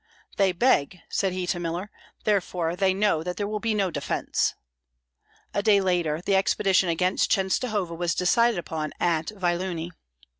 [0.37, 1.91] "They beg," said he to Miller;
[2.23, 4.55] "therefore they know that there will be no defence."
[5.53, 9.91] A day later the expedition against Chenstohova was decided upon at Vyelunie.